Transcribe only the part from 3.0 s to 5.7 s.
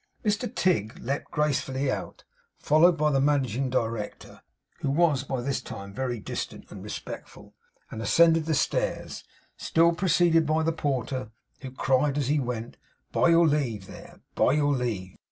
the Managing Director (who was by this